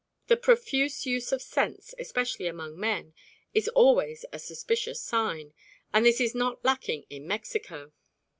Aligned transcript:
The 0.29 0.35
profuse 0.35 1.05
use 1.05 1.31
of 1.31 1.43
scents, 1.43 1.93
especially 1.99 2.47
among 2.47 2.75
men, 2.79 3.13
is 3.53 3.67
always 3.67 4.25
a 4.33 4.39
suspicious 4.39 4.99
sign, 4.99 5.53
and 5.93 6.03
this 6.03 6.19
is 6.19 6.33
not 6.33 6.65
lacking 6.65 7.05
in 7.11 7.27
Mexico. 7.27 7.91